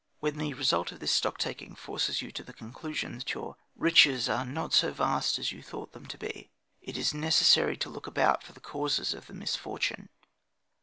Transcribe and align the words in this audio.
When 0.19 0.39
the 0.39 0.55
result 0.55 0.91
of 0.91 0.99
this 0.99 1.11
stocktaking 1.11 1.77
forces 1.77 2.23
you 2.23 2.31
to 2.31 2.41
the 2.41 2.53
conclusion 2.55 3.19
that 3.19 3.35
your 3.35 3.55
riches 3.75 4.27
are 4.27 4.43
not 4.47 4.73
so 4.73 4.91
vast 4.91 5.37
as 5.37 5.51
you 5.51 5.61
thought 5.61 5.91
them 5.91 6.07
to 6.07 6.17
be, 6.17 6.49
it 6.81 6.97
is 6.97 7.13
necessary 7.13 7.77
to 7.77 7.87
look 7.87 8.07
about 8.07 8.41
for 8.41 8.53
the 8.53 8.61
causes 8.61 9.13
of 9.13 9.27
the 9.27 9.35
misfortune. 9.35 10.09